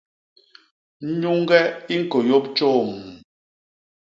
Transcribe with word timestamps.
Nyuñge 1.19 1.59
i 1.93 1.95
ñkôyôp 2.01 2.45
tjôôm. 2.55 2.89